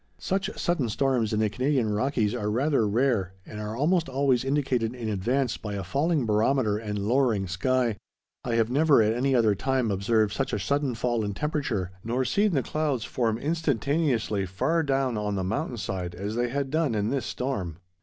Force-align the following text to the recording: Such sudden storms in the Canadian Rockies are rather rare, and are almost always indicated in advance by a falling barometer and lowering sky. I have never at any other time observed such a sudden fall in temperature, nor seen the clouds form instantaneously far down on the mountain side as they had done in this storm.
Such 0.17 0.49
sudden 0.59 0.89
storms 0.89 1.31
in 1.31 1.39
the 1.39 1.49
Canadian 1.51 1.91
Rockies 1.93 2.33
are 2.33 2.49
rather 2.49 2.87
rare, 2.87 3.35
and 3.45 3.61
are 3.61 3.77
almost 3.77 4.09
always 4.09 4.43
indicated 4.43 4.95
in 4.95 5.09
advance 5.09 5.57
by 5.57 5.75
a 5.75 5.83
falling 5.83 6.25
barometer 6.25 6.79
and 6.79 6.97
lowering 6.97 7.47
sky. 7.47 7.97
I 8.43 8.55
have 8.55 8.71
never 8.71 9.03
at 9.03 9.13
any 9.13 9.35
other 9.35 9.53
time 9.53 9.91
observed 9.91 10.33
such 10.33 10.53
a 10.53 10.59
sudden 10.59 10.95
fall 10.95 11.23
in 11.23 11.35
temperature, 11.35 11.91
nor 12.03 12.25
seen 12.25 12.53
the 12.53 12.63
clouds 12.63 13.05
form 13.05 13.37
instantaneously 13.37 14.47
far 14.47 14.81
down 14.81 15.19
on 15.19 15.35
the 15.35 15.43
mountain 15.43 15.77
side 15.77 16.15
as 16.15 16.33
they 16.33 16.49
had 16.49 16.71
done 16.71 16.95
in 16.95 17.11
this 17.11 17.27
storm. 17.27 17.77